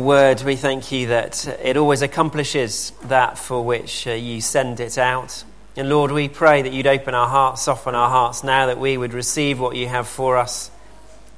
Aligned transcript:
Word, 0.00 0.42
we 0.42 0.56
thank 0.56 0.90
you 0.92 1.08
that 1.08 1.46
it 1.62 1.76
always 1.76 2.02
accomplishes 2.02 2.92
that 3.04 3.38
for 3.38 3.64
which 3.64 4.06
uh, 4.06 4.12
you 4.12 4.40
send 4.40 4.80
it 4.80 4.98
out. 4.98 5.44
And 5.76 5.88
Lord, 5.88 6.10
we 6.10 6.28
pray 6.28 6.62
that 6.62 6.72
you'd 6.72 6.86
open 6.86 7.14
our 7.14 7.28
hearts, 7.28 7.62
soften 7.62 7.94
our 7.94 8.10
hearts 8.10 8.42
now 8.42 8.66
that 8.66 8.78
we 8.78 8.96
would 8.96 9.12
receive 9.12 9.60
what 9.60 9.76
you 9.76 9.86
have 9.88 10.08
for 10.08 10.36
us. 10.36 10.70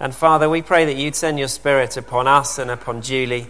And 0.00 0.14
Father, 0.14 0.48
we 0.48 0.62
pray 0.62 0.86
that 0.86 0.96
you'd 0.96 1.14
send 1.14 1.38
your 1.38 1.48
Spirit 1.48 1.96
upon 1.96 2.26
us 2.26 2.58
and 2.58 2.70
upon 2.70 3.02
Julie, 3.02 3.48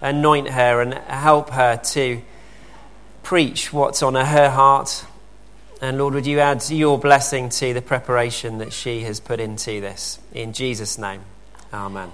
anoint 0.00 0.48
her 0.48 0.80
and 0.80 0.94
help 0.94 1.50
her 1.50 1.76
to 1.76 2.20
preach 3.22 3.72
what's 3.72 4.02
on 4.02 4.14
her 4.14 4.50
heart. 4.50 5.04
And 5.80 5.98
Lord, 5.98 6.14
would 6.14 6.26
you 6.26 6.40
add 6.40 6.68
your 6.70 6.98
blessing 6.98 7.48
to 7.50 7.74
the 7.74 7.82
preparation 7.82 8.58
that 8.58 8.72
she 8.72 9.00
has 9.02 9.20
put 9.20 9.40
into 9.40 9.80
this? 9.80 10.18
In 10.32 10.52
Jesus' 10.52 10.98
name, 10.98 11.22
amen. 11.72 12.10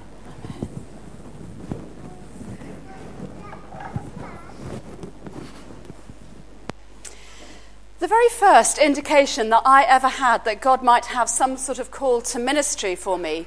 The 8.01 8.09
very 8.09 8.31
first 8.31 8.79
indication 8.79 9.51
that 9.51 9.61
I 9.67 9.83
ever 9.85 10.09
had 10.09 10.47
that 10.47 10.63
God 10.63 10.83
might 10.83 11.05
have 11.07 11.29
some 11.29 11.59
sort 11.59 11.79
of 11.79 11.91
call 11.91 12.23
to 12.23 12.39
ministry 12.39 12.97
for 12.97 13.19
me 13.19 13.47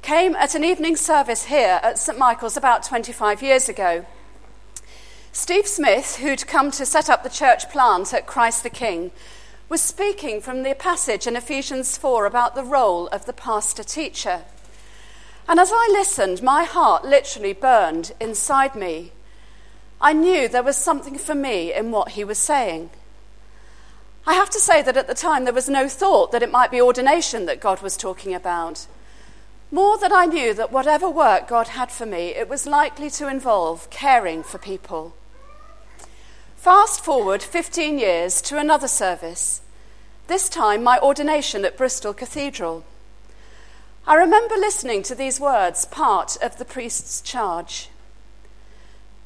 came 0.00 0.36
at 0.36 0.54
an 0.54 0.62
evening 0.62 0.94
service 0.94 1.46
here 1.46 1.80
at 1.82 1.98
St 1.98 2.16
Michael's 2.16 2.56
about 2.56 2.84
25 2.84 3.42
years 3.42 3.68
ago. 3.68 4.06
Steve 5.32 5.66
Smith, 5.66 6.18
who'd 6.18 6.46
come 6.46 6.70
to 6.70 6.86
set 6.86 7.10
up 7.10 7.24
the 7.24 7.28
church 7.28 7.68
plant 7.68 8.14
at 8.14 8.28
Christ 8.28 8.62
the 8.62 8.70
King, 8.70 9.10
was 9.68 9.80
speaking 9.80 10.40
from 10.40 10.62
the 10.62 10.76
passage 10.76 11.26
in 11.26 11.34
Ephesians 11.34 11.98
4 11.98 12.26
about 12.26 12.54
the 12.54 12.62
role 12.62 13.08
of 13.08 13.26
the 13.26 13.32
pastor 13.32 13.82
teacher. 13.82 14.44
And 15.48 15.58
as 15.58 15.72
I 15.74 15.88
listened, 15.90 16.44
my 16.44 16.62
heart 16.62 17.04
literally 17.04 17.54
burned 17.54 18.12
inside 18.20 18.76
me. 18.76 19.10
I 20.00 20.12
knew 20.12 20.46
there 20.46 20.62
was 20.62 20.76
something 20.76 21.18
for 21.18 21.34
me 21.34 21.74
in 21.74 21.90
what 21.90 22.10
he 22.10 22.22
was 22.22 22.38
saying. 22.38 22.90
I 24.30 24.34
have 24.34 24.50
to 24.50 24.60
say 24.60 24.80
that 24.82 24.96
at 24.96 25.08
the 25.08 25.14
time 25.14 25.42
there 25.42 25.52
was 25.52 25.68
no 25.68 25.88
thought 25.88 26.30
that 26.30 26.42
it 26.44 26.52
might 26.52 26.70
be 26.70 26.80
ordination 26.80 27.46
that 27.46 27.58
God 27.58 27.82
was 27.82 27.96
talking 27.96 28.32
about. 28.32 28.86
More 29.72 29.98
that 29.98 30.12
I 30.12 30.24
knew 30.24 30.54
that 30.54 30.70
whatever 30.70 31.10
work 31.10 31.48
God 31.48 31.66
had 31.66 31.90
for 31.90 32.06
me, 32.06 32.28
it 32.28 32.48
was 32.48 32.64
likely 32.64 33.10
to 33.10 33.26
involve 33.26 33.90
caring 33.90 34.44
for 34.44 34.58
people. 34.58 35.16
Fast 36.54 37.04
forward 37.04 37.42
15 37.42 37.98
years 37.98 38.40
to 38.42 38.56
another 38.56 38.86
service, 38.86 39.62
this 40.28 40.48
time 40.48 40.84
my 40.84 41.00
ordination 41.00 41.64
at 41.64 41.76
Bristol 41.76 42.14
Cathedral. 42.14 42.84
I 44.06 44.14
remember 44.14 44.54
listening 44.54 45.02
to 45.02 45.16
these 45.16 45.40
words, 45.40 45.86
part 45.86 46.36
of 46.40 46.56
the 46.56 46.64
priest's 46.64 47.20
charge. 47.20 47.88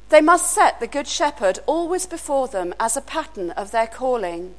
They 0.09 0.21
must 0.21 0.51
set 0.51 0.79
the 0.79 0.87
Good 0.87 1.07
Shepherd 1.07 1.59
always 1.67 2.07
before 2.07 2.47
them 2.47 2.73
as 2.79 2.97
a 2.97 3.01
pattern 3.01 3.51
of 3.51 3.69
their 3.69 3.85
calling 3.85 4.55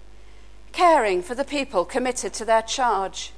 caring 0.77 1.23
for 1.23 1.35
the 1.35 1.43
people 1.43 1.87
committed 1.87 2.35
to 2.35 2.45
their 2.45 2.61
charge. 2.61 3.33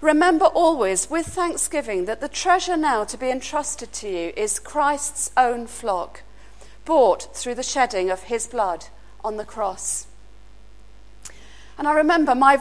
Remember 0.00 0.46
always 0.46 1.08
with 1.08 1.24
thanksgiving 1.24 2.06
that 2.06 2.20
the 2.20 2.28
treasure 2.28 2.76
now 2.76 3.04
to 3.04 3.16
be 3.16 3.30
entrusted 3.30 3.92
to 3.92 4.08
you 4.08 4.32
is 4.36 4.58
Christ's 4.58 5.30
own 5.36 5.68
flock, 5.68 6.22
bought 6.84 7.32
through 7.36 7.54
the 7.54 7.62
shedding 7.62 8.10
of 8.10 8.24
his 8.24 8.48
blood 8.48 8.86
on 9.24 9.36
the 9.36 9.44
cross. 9.44 10.08
And 11.78 11.86
I 11.86 11.94
remember 11.94 12.34
my 12.34 12.56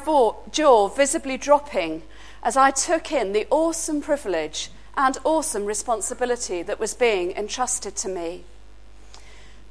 jaw 0.52 0.88
visibly 0.88 1.35
dropping 1.35 2.03
as 2.44 2.55
I 2.55 2.69
took 2.69 3.11
in 3.11 3.33
the 3.33 3.47
awesome 3.50 4.00
privilege 4.00 4.69
and 4.95 5.17
awesome 5.23 5.66
responsibility 5.66 6.61
that 6.61 6.79
was 6.79 6.94
being 6.94 7.31
entrusted 7.31 7.95
to 7.95 8.09
me. 8.09 8.44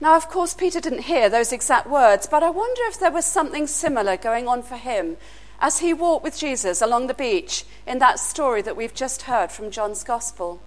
Now, 0.01 0.17
of 0.17 0.29
course, 0.29 0.55
Peter 0.55 0.81
didn't 0.81 1.03
hear 1.03 1.29
those 1.29 1.53
exact 1.53 1.89
words, 1.89 2.27
but 2.27 2.43
I 2.43 2.51
wonder 2.51 2.83
if 2.85 2.99
there 2.99 3.13
was 3.13 3.25
something 3.25 3.67
similar 3.67 4.17
going 4.17 4.49
on 4.49 4.63
for 4.63 4.77
him 4.77 5.17
as 5.61 5.79
he 5.79 5.93
walked 5.93 6.25
with 6.25 6.39
Jesus 6.39 6.83
along 6.83 7.07
the 7.07 7.15
beach 7.15 7.65
in 7.87 7.99
that 7.99 8.19
story 8.19 8.61
that 8.63 8.77
we've 8.77 8.95
just 8.95 9.23
heard 9.23 9.51
from 9.51 9.71
John's 9.71 10.05
Gospel. 10.05 10.61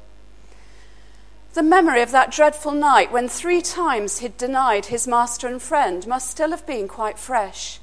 The 1.54 1.64
memory 1.64 2.02
of 2.02 2.12
that 2.12 2.32
dreadful 2.32 2.72
night 2.72 3.12
when 3.12 3.28
three 3.28 3.62
times 3.62 4.20
he'd 4.20 4.38
denied 4.38 4.88
his 4.88 5.08
master 5.08 5.48
and 5.48 5.62
friend 5.62 6.06
must 6.08 6.30
still 6.30 6.52
have 6.52 6.66
been 6.66 6.88
quite 6.88 7.20
fresh. 7.20 7.80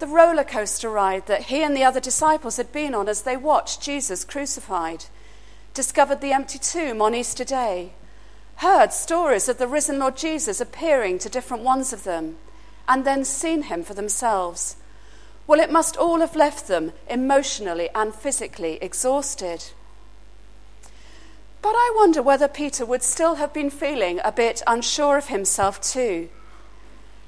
The 0.00 0.06
roller 0.06 0.44
coaster 0.44 0.90
ride 0.90 1.26
that 1.26 1.44
he 1.44 1.62
and 1.62 1.76
the 1.76 1.84
other 1.84 2.00
disciples 2.00 2.56
had 2.56 2.72
been 2.72 2.94
on 2.94 3.08
as 3.08 3.22
they 3.22 3.36
watched 3.36 3.80
Jesus 3.80 4.24
crucified, 4.24 5.06
discovered 5.72 6.20
the 6.20 6.32
empty 6.32 6.58
tomb 6.58 7.00
on 7.00 7.14
Easter 7.14 7.44
Day, 7.44 7.92
heard 8.56 8.92
stories 8.92 9.48
of 9.48 9.58
the 9.58 9.66
risen 9.66 9.98
Lord 9.98 10.16
Jesus 10.16 10.60
appearing 10.60 11.18
to 11.20 11.28
different 11.28 11.62
ones 11.62 11.92
of 11.92 12.04
them, 12.04 12.36
and 12.88 13.04
then 13.04 13.24
seen 13.24 13.62
him 13.62 13.82
for 13.82 13.94
themselves. 13.94 14.76
Well, 15.46 15.60
it 15.60 15.70
must 15.70 15.96
all 15.96 16.20
have 16.20 16.36
left 16.36 16.68
them 16.68 16.92
emotionally 17.08 17.88
and 17.94 18.14
physically 18.14 18.78
exhausted. 18.80 19.64
But 21.60 21.74
I 21.74 21.92
wonder 21.96 22.22
whether 22.22 22.48
Peter 22.48 22.84
would 22.84 23.02
still 23.02 23.36
have 23.36 23.52
been 23.52 23.70
feeling 23.70 24.20
a 24.24 24.32
bit 24.32 24.62
unsure 24.66 25.16
of 25.16 25.28
himself, 25.28 25.80
too. 25.80 26.28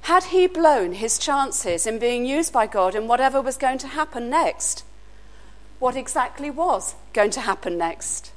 Had 0.02 0.24
he 0.24 0.46
blown 0.46 0.92
his 0.92 1.18
chances 1.18 1.86
in 1.86 1.98
being 1.98 2.24
used 2.24 2.52
by 2.52 2.66
God 2.66 2.94
in 2.94 3.08
whatever 3.08 3.40
was 3.40 3.56
going 3.56 3.78
to 3.78 3.88
happen 3.88 4.30
next? 4.30 4.84
What 5.78 5.96
exactly 5.96 6.48
was 6.48 6.94
going 7.12 7.30
to 7.30 7.40
happen 7.40 7.76
next? 7.76 8.30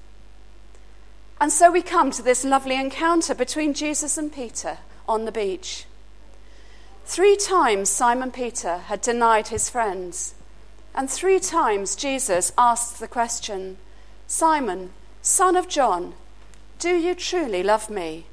And 1.42 1.52
so 1.52 1.72
we 1.72 1.82
come 1.82 2.12
to 2.12 2.22
this 2.22 2.44
lovely 2.44 2.76
encounter 2.76 3.34
between 3.34 3.74
Jesus 3.74 4.18
and 4.18 4.32
Peter 4.32 4.80
on 5.08 5.26
the 5.26 5.32
beach. 5.32 5.86
Three 7.06 7.38
times 7.38 7.90
Simon 7.90 8.32
Peter 8.32 8.78
had 8.78 9.02
denied 9.02 9.48
his 9.48 9.70
friends, 9.70 10.36
and 10.94 11.10
three 11.10 11.40
times 11.40 11.96
Jesus 11.96 12.52
asked 12.58 13.00
the 13.00 13.08
question 13.08 13.78
Simon, 14.28 14.92
son 15.22 15.56
of 15.56 15.68
John, 15.68 16.14
do 16.78 16.96
you 16.96 17.16
truly 17.16 17.64
love 17.64 17.90
me? 17.90 18.26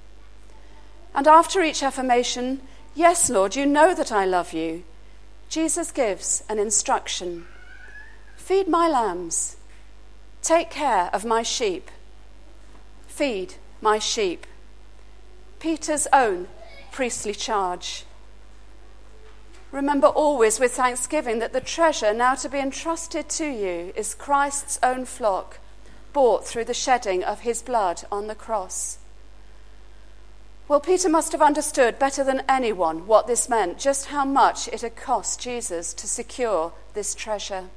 And 1.14 1.26
after 1.26 1.62
each 1.62 1.82
affirmation, 1.82 2.60
Yes, 2.94 3.28
Lord, 3.28 3.54
you 3.54 3.66
know 3.66 3.94
that 3.94 4.10
I 4.10 4.24
love 4.24 4.54
you, 4.54 4.82
Jesus 5.48 5.90
gives 5.90 6.42
an 6.48 6.58
instruction 6.58 7.46
Feed 8.36 8.68
my 8.68 8.88
lambs, 8.88 9.56
take 10.40 10.70
care 10.70 11.10
of 11.12 11.24
my 11.24 11.42
sheep. 11.42 11.90
Feed 13.16 13.54
my 13.80 13.98
sheep. 13.98 14.46
Peter's 15.58 16.06
own 16.12 16.48
priestly 16.92 17.32
charge. 17.32 18.04
Remember 19.72 20.08
always 20.08 20.60
with 20.60 20.74
thanksgiving 20.74 21.38
that 21.38 21.54
the 21.54 21.62
treasure 21.62 22.12
now 22.12 22.34
to 22.34 22.50
be 22.50 22.58
entrusted 22.58 23.30
to 23.30 23.46
you 23.46 23.94
is 23.96 24.14
Christ's 24.14 24.78
own 24.82 25.06
flock, 25.06 25.60
bought 26.12 26.46
through 26.46 26.66
the 26.66 26.74
shedding 26.74 27.24
of 27.24 27.40
his 27.40 27.62
blood 27.62 28.02
on 28.12 28.26
the 28.26 28.34
cross. 28.34 28.98
Well, 30.68 30.80
Peter 30.80 31.08
must 31.08 31.32
have 31.32 31.40
understood 31.40 31.98
better 31.98 32.22
than 32.22 32.42
anyone 32.46 33.06
what 33.06 33.26
this 33.26 33.48
meant, 33.48 33.78
just 33.78 34.08
how 34.08 34.26
much 34.26 34.68
it 34.68 34.82
had 34.82 34.94
cost 34.94 35.40
Jesus 35.40 35.94
to 35.94 36.06
secure 36.06 36.74
this 36.92 37.14
treasure. 37.14 37.70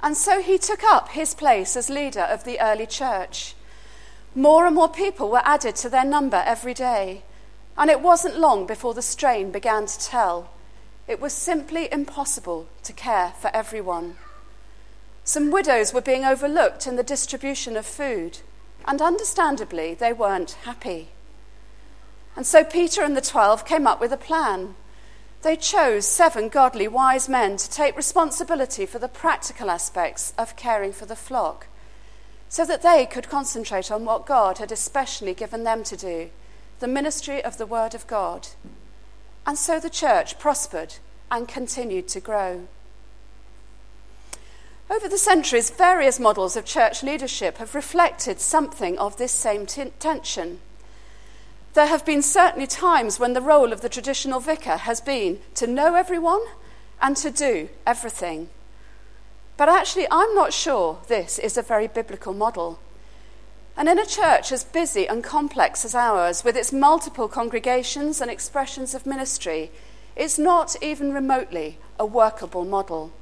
And 0.00 0.16
so 0.16 0.40
he 0.40 0.58
took 0.58 0.84
up 0.84 1.08
his 1.08 1.34
place 1.34 1.76
as 1.76 1.90
leader 1.90 2.20
of 2.20 2.44
the 2.44 2.60
early 2.60 2.86
church. 2.86 3.56
More 4.36 4.66
and 4.66 4.74
more 4.74 4.88
people 4.88 5.30
were 5.30 5.42
added 5.44 5.76
to 5.76 5.88
their 5.88 6.04
number 6.04 6.42
every 6.44 6.74
day, 6.74 7.22
and 7.78 7.88
it 7.88 8.00
wasn't 8.00 8.40
long 8.40 8.66
before 8.66 8.92
the 8.92 9.02
strain 9.02 9.52
began 9.52 9.86
to 9.86 10.00
tell. 10.00 10.50
It 11.06 11.20
was 11.20 11.32
simply 11.32 11.88
impossible 11.92 12.66
to 12.82 12.92
care 12.92 13.32
for 13.38 13.54
everyone. 13.54 14.16
Some 15.22 15.52
widows 15.52 15.94
were 15.94 16.00
being 16.00 16.24
overlooked 16.24 16.86
in 16.86 16.96
the 16.96 17.04
distribution 17.04 17.76
of 17.76 17.86
food, 17.86 18.38
and 18.86 19.00
understandably, 19.00 19.94
they 19.94 20.12
weren't 20.12 20.52
happy. 20.64 21.10
And 22.34 22.44
so 22.44 22.64
Peter 22.64 23.02
and 23.02 23.16
the 23.16 23.20
twelve 23.20 23.64
came 23.64 23.86
up 23.86 24.00
with 24.00 24.12
a 24.12 24.16
plan. 24.16 24.74
They 25.42 25.54
chose 25.54 26.08
seven 26.08 26.48
godly, 26.48 26.88
wise 26.88 27.28
men 27.28 27.56
to 27.58 27.70
take 27.70 27.96
responsibility 27.96 28.84
for 28.84 28.98
the 28.98 29.08
practical 29.08 29.70
aspects 29.70 30.32
of 30.36 30.56
caring 30.56 30.92
for 30.92 31.06
the 31.06 31.14
flock 31.14 31.68
so 32.48 32.64
that 32.64 32.82
they 32.82 33.06
could 33.06 33.28
concentrate 33.28 33.90
on 33.90 34.04
what 34.04 34.26
God 34.26 34.58
had 34.58 34.70
especially 34.70 35.34
given 35.34 35.64
them 35.64 35.82
to 35.84 35.96
do 35.96 36.30
the 36.80 36.88
ministry 36.88 37.42
of 37.42 37.56
the 37.56 37.66
Word 37.66 37.94
of 37.94 38.06
God. 38.06 38.48
And 39.46 39.56
so 39.56 39.78
the 39.78 39.90
church 39.90 40.38
prospered 40.38 40.96
and 41.30 41.48
continued 41.48 42.08
to 42.08 42.20
grow. 42.20 42.66
Over 44.90 45.08
the 45.08 45.18
centuries, 45.18 45.70
various 45.70 46.20
models 46.20 46.56
of 46.56 46.64
church 46.64 47.02
leadership 47.02 47.56
have 47.58 47.74
reflected 47.74 48.38
something 48.38 48.98
of 48.98 49.16
this 49.16 49.32
same 49.32 49.66
t- 49.66 49.92
tension. 49.98 50.60
There 51.72 51.86
have 51.86 52.04
been 52.04 52.22
certainly 52.22 52.66
times 52.66 53.18
when 53.18 53.32
the 53.32 53.40
role 53.40 53.72
of 53.72 53.80
the 53.80 53.88
traditional 53.88 54.40
vicar 54.40 54.76
has 54.76 55.00
been 55.00 55.40
to 55.54 55.66
know 55.66 55.94
everyone 55.94 56.42
and 57.00 57.16
to 57.16 57.30
do 57.30 57.70
everything. 57.86 58.48
But 59.56 59.68
actually, 59.68 60.06
I'm 60.10 60.34
not 60.34 60.52
sure 60.52 60.98
this 61.06 61.38
is 61.38 61.56
a 61.56 61.62
very 61.62 61.86
biblical 61.86 62.34
model. 62.34 62.80
And 63.76 63.88
in 63.88 63.98
a 63.98 64.06
church 64.06 64.52
as 64.52 64.64
busy 64.64 65.06
and 65.08 65.22
complex 65.22 65.84
as 65.84 65.94
ours, 65.94 66.44
with 66.44 66.56
its 66.56 66.72
multiple 66.72 67.28
congregations 67.28 68.20
and 68.20 68.30
expressions 68.30 68.94
of 68.94 69.06
ministry, 69.06 69.70
it's 70.16 70.38
not 70.38 70.76
even 70.82 71.12
remotely 71.12 71.78
a 71.98 72.06
workable 72.06 72.64
model. 72.64 73.12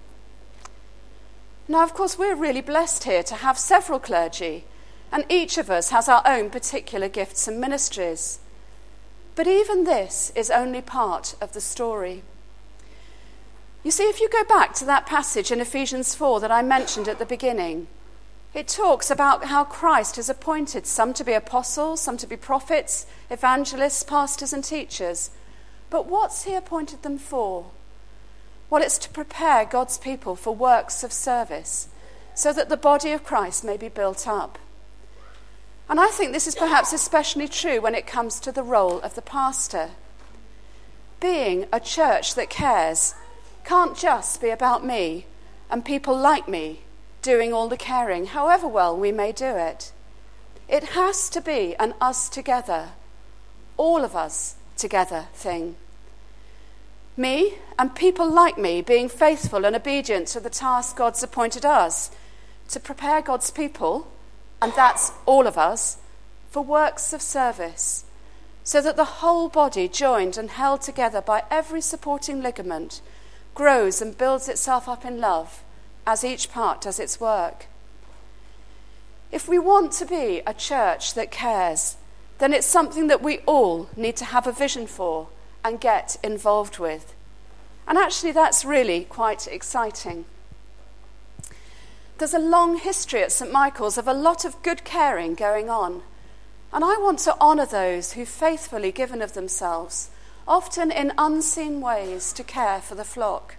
Now, 1.68 1.82
of 1.84 1.94
course, 1.94 2.18
we're 2.18 2.34
really 2.34 2.60
blessed 2.60 3.04
here 3.04 3.22
to 3.22 3.36
have 3.36 3.56
several 3.56 3.98
clergy, 3.98 4.64
and 5.10 5.24
each 5.28 5.58
of 5.58 5.70
us 5.70 5.90
has 5.90 6.08
our 6.08 6.22
own 6.26 6.50
particular 6.50 7.08
gifts 7.08 7.46
and 7.48 7.60
ministries. 7.60 8.40
But 9.34 9.46
even 9.46 9.84
this 9.84 10.32
is 10.34 10.50
only 10.50 10.82
part 10.82 11.34
of 11.40 11.52
the 11.52 11.60
story. 11.60 12.22
You 13.84 13.90
see, 13.90 14.04
if 14.04 14.20
you 14.20 14.28
go 14.28 14.44
back 14.44 14.74
to 14.74 14.84
that 14.84 15.06
passage 15.06 15.50
in 15.50 15.60
Ephesians 15.60 16.14
4 16.14 16.38
that 16.40 16.52
I 16.52 16.62
mentioned 16.62 17.08
at 17.08 17.18
the 17.18 17.26
beginning, 17.26 17.88
it 18.54 18.68
talks 18.68 19.10
about 19.10 19.46
how 19.46 19.64
Christ 19.64 20.16
has 20.16 20.28
appointed 20.28 20.86
some 20.86 21.12
to 21.14 21.24
be 21.24 21.32
apostles, 21.32 22.00
some 22.00 22.16
to 22.18 22.26
be 22.26 22.36
prophets, 22.36 23.06
evangelists, 23.28 24.04
pastors, 24.04 24.52
and 24.52 24.62
teachers. 24.62 25.30
But 25.90 26.06
what's 26.06 26.44
he 26.44 26.54
appointed 26.54 27.02
them 27.02 27.18
for? 27.18 27.70
Well, 28.70 28.82
it's 28.82 28.98
to 28.98 29.10
prepare 29.10 29.64
God's 29.64 29.98
people 29.98 30.36
for 30.36 30.54
works 30.54 31.02
of 31.02 31.12
service 31.12 31.88
so 32.34 32.52
that 32.52 32.68
the 32.68 32.76
body 32.76 33.10
of 33.10 33.24
Christ 33.24 33.64
may 33.64 33.76
be 33.76 33.88
built 33.88 34.28
up. 34.28 34.58
And 35.88 35.98
I 35.98 36.08
think 36.08 36.32
this 36.32 36.46
is 36.46 36.54
perhaps 36.54 36.92
especially 36.92 37.48
true 37.48 37.80
when 37.80 37.94
it 37.94 38.06
comes 38.06 38.38
to 38.40 38.52
the 38.52 38.62
role 38.62 39.00
of 39.00 39.14
the 39.14 39.22
pastor. 39.22 39.90
Being 41.20 41.66
a 41.72 41.80
church 41.80 42.34
that 42.34 42.48
cares 42.48 43.14
can't 43.64 43.96
just 43.96 44.40
be 44.40 44.50
about 44.50 44.84
me 44.84 45.26
and 45.70 45.84
people 45.84 46.16
like 46.16 46.48
me 46.48 46.80
doing 47.22 47.52
all 47.52 47.68
the 47.68 47.76
caring, 47.76 48.26
however 48.26 48.66
well 48.68 48.96
we 48.96 49.12
may 49.12 49.32
do 49.32 49.56
it. 49.56 49.92
It 50.68 50.84
has 50.90 51.28
to 51.30 51.40
be 51.40 51.76
an 51.76 51.94
us 52.00 52.28
together, 52.28 52.90
all 53.76 54.04
of 54.04 54.16
us 54.16 54.56
together 54.76 55.26
thing. 55.34 55.76
Me 57.16 57.54
and 57.78 57.94
people 57.94 58.30
like 58.30 58.58
me 58.58 58.80
being 58.80 59.08
faithful 59.08 59.64
and 59.64 59.76
obedient 59.76 60.26
to 60.28 60.40
the 60.40 60.50
task 60.50 60.96
God's 60.96 61.22
appointed 61.22 61.64
us 61.64 62.10
to 62.68 62.80
prepare 62.80 63.20
God's 63.20 63.50
people, 63.50 64.08
and 64.62 64.72
that's 64.74 65.12
all 65.26 65.46
of 65.46 65.58
us, 65.58 65.98
for 66.50 66.62
works 66.62 67.12
of 67.12 67.20
service, 67.20 68.04
so 68.64 68.80
that 68.80 68.96
the 68.96 69.20
whole 69.20 69.48
body, 69.48 69.88
joined 69.88 70.38
and 70.38 70.50
held 70.50 70.80
together 70.80 71.20
by 71.20 71.42
every 71.50 71.80
supporting 71.80 72.42
ligament, 72.42 73.02
grows 73.54 74.00
and 74.00 74.16
builds 74.16 74.48
itself 74.48 74.88
up 74.88 75.04
in 75.04 75.20
love 75.20 75.62
as 76.06 76.24
each 76.24 76.50
part 76.50 76.80
does 76.80 76.98
its 76.98 77.20
work. 77.20 77.66
If 79.30 79.48
we 79.48 79.58
want 79.58 79.92
to 79.92 80.06
be 80.06 80.42
a 80.46 80.54
church 80.54 81.14
that 81.14 81.30
cares, 81.30 81.96
then 82.38 82.52
it's 82.52 82.66
something 82.66 83.06
that 83.06 83.22
we 83.22 83.38
all 83.40 83.88
need 83.96 84.16
to 84.16 84.26
have 84.26 84.46
a 84.46 84.52
vision 84.52 84.86
for 84.86 85.28
and 85.64 85.80
get 85.80 86.16
involved 86.22 86.78
with. 86.78 87.14
And 87.86 87.96
actually, 87.98 88.32
that's 88.32 88.64
really 88.64 89.04
quite 89.04 89.46
exciting. 89.46 90.24
There's 92.18 92.34
a 92.34 92.38
long 92.38 92.78
history 92.78 93.22
at 93.22 93.32
St. 93.32 93.50
Michael's 93.50 93.98
of 93.98 94.06
a 94.06 94.14
lot 94.14 94.44
of 94.44 94.62
good 94.62 94.84
caring 94.84 95.34
going 95.34 95.68
on. 95.68 96.02
And 96.72 96.84
I 96.84 96.96
want 96.98 97.18
to 97.20 97.38
honour 97.40 97.66
those 97.66 98.12
who've 98.12 98.28
faithfully 98.28 98.92
given 98.92 99.20
of 99.20 99.34
themselves, 99.34 100.10
often 100.46 100.90
in 100.90 101.12
unseen 101.18 101.80
ways, 101.80 102.32
to 102.32 102.44
care 102.44 102.80
for 102.80 102.94
the 102.94 103.04
flock. 103.04 103.56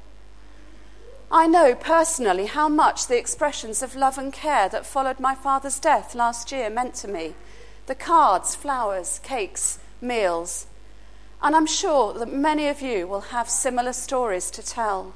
I 1.32 1.48
know 1.48 1.74
personally 1.74 2.46
how 2.46 2.70
much 2.70 3.08
the 3.08 3.18
expressions 3.18 3.82
of 3.82 3.96
love 3.96 4.20
and 4.20 4.32
care 4.32 4.70
that 4.70 4.86
followed 4.86 5.20
my 5.20 5.34
father's 5.34 5.80
death 5.80 6.14
last 6.14 6.52
year 6.52 6.70
meant 6.70 6.94
to 6.96 7.08
me 7.08 7.34
the 7.88 7.96
cards, 7.96 8.56
flowers, 8.56 9.20
cakes, 9.24 9.80
meals. 10.00 10.68
And 11.42 11.56
I'm 11.56 11.66
sure 11.66 12.14
that 12.14 12.32
many 12.32 12.68
of 12.68 12.82
you 12.82 13.08
will 13.08 13.34
have 13.36 13.50
similar 13.50 13.94
stories 13.94 14.50
to 14.52 14.62
tell. 14.62 15.14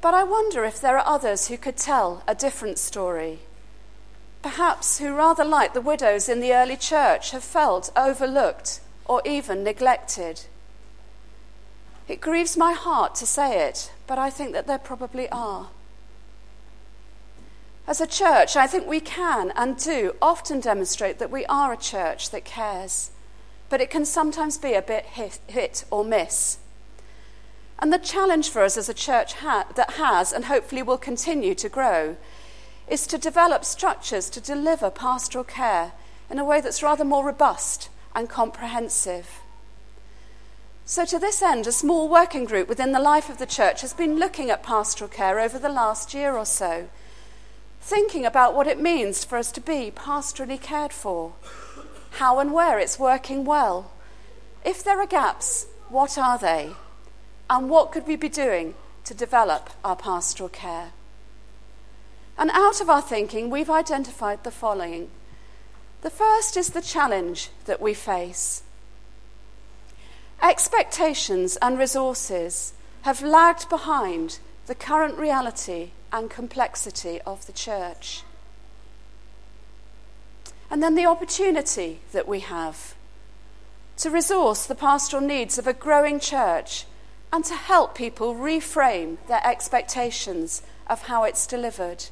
But 0.00 0.14
I 0.14 0.24
wonder 0.24 0.64
if 0.64 0.80
there 0.80 0.98
are 0.98 1.06
others 1.06 1.46
who 1.46 1.56
could 1.56 1.76
tell 1.76 2.24
a 2.26 2.34
different 2.34 2.78
story. 2.78 3.40
Perhaps 4.42 4.98
who, 4.98 5.14
rather 5.14 5.44
like 5.44 5.74
the 5.74 5.80
widows 5.80 6.28
in 6.28 6.40
the 6.40 6.52
early 6.52 6.76
church, 6.76 7.30
have 7.30 7.44
felt 7.44 7.92
overlooked 7.94 8.80
or 9.12 9.20
even 9.26 9.62
neglected. 9.62 10.40
It 12.08 12.22
grieves 12.22 12.56
my 12.56 12.72
heart 12.72 13.14
to 13.16 13.26
say 13.26 13.68
it, 13.68 13.92
but 14.06 14.18
I 14.18 14.30
think 14.30 14.54
that 14.54 14.66
there 14.66 14.78
probably 14.78 15.28
are. 15.28 15.68
As 17.86 18.00
a 18.00 18.06
church, 18.06 18.56
I 18.56 18.66
think 18.66 18.86
we 18.86 19.00
can 19.00 19.52
and 19.54 19.76
do 19.76 20.16
often 20.22 20.60
demonstrate 20.60 21.18
that 21.18 21.30
we 21.30 21.44
are 21.44 21.74
a 21.74 21.76
church 21.76 22.30
that 22.30 22.46
cares, 22.46 23.10
but 23.68 23.82
it 23.82 23.90
can 23.90 24.06
sometimes 24.06 24.56
be 24.56 24.72
a 24.72 24.80
bit 24.80 25.04
hit, 25.04 25.40
hit 25.46 25.84
or 25.90 26.06
miss. 26.06 26.56
And 27.80 27.92
the 27.92 27.98
challenge 27.98 28.48
for 28.48 28.62
us 28.62 28.78
as 28.78 28.88
a 28.88 28.94
church 28.94 29.34
ha- 29.34 29.66
that 29.76 29.90
has 29.92 30.32
and 30.32 30.46
hopefully 30.46 30.82
will 30.82 30.96
continue 30.96 31.54
to 31.56 31.68
grow 31.68 32.16
is 32.88 33.06
to 33.08 33.18
develop 33.18 33.66
structures 33.66 34.30
to 34.30 34.40
deliver 34.40 34.88
pastoral 34.88 35.44
care 35.44 35.92
in 36.30 36.38
a 36.38 36.44
way 36.46 36.62
that's 36.62 36.82
rather 36.82 37.04
more 37.04 37.26
robust 37.26 37.90
and 38.14 38.28
comprehensive. 38.28 39.40
So, 40.84 41.04
to 41.04 41.18
this 41.18 41.40
end, 41.42 41.66
a 41.66 41.72
small 41.72 42.08
working 42.08 42.44
group 42.44 42.68
within 42.68 42.92
the 42.92 43.00
life 43.00 43.30
of 43.30 43.38
the 43.38 43.46
church 43.46 43.80
has 43.80 43.94
been 43.94 44.18
looking 44.18 44.50
at 44.50 44.62
pastoral 44.62 45.08
care 45.08 45.40
over 45.40 45.58
the 45.58 45.68
last 45.68 46.12
year 46.12 46.36
or 46.36 46.44
so, 46.44 46.88
thinking 47.80 48.26
about 48.26 48.54
what 48.54 48.66
it 48.66 48.80
means 48.80 49.24
for 49.24 49.38
us 49.38 49.52
to 49.52 49.60
be 49.60 49.92
pastorally 49.94 50.60
cared 50.60 50.92
for, 50.92 51.32
how 52.12 52.40
and 52.40 52.52
where 52.52 52.78
it's 52.78 52.98
working 52.98 53.44
well. 53.44 53.92
If 54.64 54.82
there 54.84 55.00
are 55.00 55.06
gaps, 55.06 55.66
what 55.88 56.18
are 56.18 56.38
they? 56.38 56.72
And 57.48 57.70
what 57.70 57.92
could 57.92 58.06
we 58.06 58.16
be 58.16 58.28
doing 58.28 58.74
to 59.04 59.14
develop 59.14 59.70
our 59.84 59.96
pastoral 59.96 60.48
care? 60.48 60.92
And 62.38 62.50
out 62.50 62.80
of 62.80 62.88
our 62.88 63.02
thinking, 63.02 63.50
we've 63.50 63.70
identified 63.70 64.42
the 64.42 64.50
following. 64.50 65.10
The 66.02 66.10
first 66.10 66.56
is 66.56 66.70
the 66.70 66.82
challenge 66.82 67.50
that 67.64 67.80
we 67.80 67.94
face. 67.94 68.64
Expectations 70.42 71.56
and 71.62 71.78
resources 71.78 72.72
have 73.02 73.22
lagged 73.22 73.68
behind 73.68 74.40
the 74.66 74.74
current 74.74 75.16
reality 75.16 75.90
and 76.12 76.28
complexity 76.28 77.20
of 77.22 77.46
the 77.46 77.52
church. 77.52 78.22
And 80.70 80.82
then 80.82 80.96
the 80.96 81.06
opportunity 81.06 82.00
that 82.12 82.26
we 82.26 82.40
have 82.40 82.94
to 83.98 84.10
resource 84.10 84.66
the 84.66 84.74
pastoral 84.74 85.22
needs 85.22 85.58
of 85.58 85.68
a 85.68 85.72
growing 85.72 86.18
church 86.18 86.86
and 87.32 87.44
to 87.44 87.54
help 87.54 87.94
people 87.94 88.34
reframe 88.34 89.18
their 89.28 89.46
expectations 89.46 90.62
of 90.88 91.02
how 91.02 91.22
it's 91.22 91.46
delivered. 91.46 92.06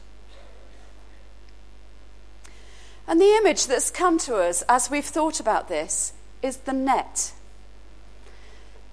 And 3.11 3.21
the 3.21 3.35
image 3.35 3.67
that's 3.67 3.90
come 3.90 4.19
to 4.19 4.37
us 4.37 4.62
as 4.69 4.88
we've 4.88 5.05
thought 5.05 5.40
about 5.40 5.69
this 5.69 6.12
is 6.43 6.59
the 6.59 6.73
net. 6.73 7.33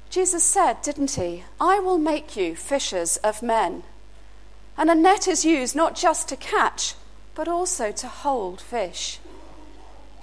Jesus 0.09 0.43
said, 0.43 0.81
didn't 0.81 1.11
he? 1.11 1.43
I 1.61 1.79
will 1.79 1.99
make 1.99 2.35
you 2.35 2.55
fishers 2.55 3.17
of 3.17 3.43
men. 3.43 3.83
And 4.75 4.89
a 4.89 4.95
net 4.95 5.27
is 5.27 5.45
used 5.45 5.75
not 5.75 5.95
just 5.95 6.27
to 6.29 6.35
catch, 6.35 6.95
but 7.35 7.47
also 7.47 7.91
to 7.91 8.07
hold 8.07 8.59
fish. 8.59 9.19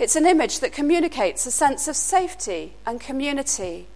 It's 0.01 0.17
an 0.17 0.27
image 0.27 0.59
that 0.59 0.73
communicates 0.73 1.47
a 1.47 1.53
sense 1.53 1.87
of 1.87 1.95
safety 1.95 2.73
and 2.85 3.01
community. 3.01 3.87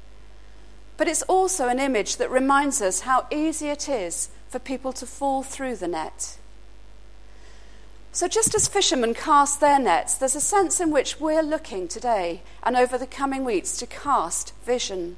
But 0.97 1.09
it's 1.09 1.23
also 1.23 1.67
an 1.67 1.81
image 1.81 2.19
that 2.19 2.31
reminds 2.31 2.81
us 2.81 3.01
how 3.01 3.27
easy 3.33 3.67
it 3.67 3.89
is 3.89 4.29
for 4.49 4.61
people 4.61 4.93
to 4.93 5.07
fall 5.07 5.43
through 5.43 5.75
the 5.75 5.89
net. 5.89 6.39
So, 8.19 8.27
just 8.27 8.53
as 8.57 8.67
fishermen 8.67 9.15
cast 9.15 9.61
their 9.61 9.79
nets, 9.79 10.15
there's 10.15 10.35
a 10.35 10.41
sense 10.41 10.81
in 10.81 10.91
which 10.91 11.21
we're 11.21 11.41
looking 11.41 11.87
today 11.87 12.43
and 12.65 12.77
over 12.77 12.99
the 12.99 13.07
coming 13.07 13.45
weeks 13.45 13.77
to 13.77 13.87
cast 13.87 14.53
vision 14.65 15.17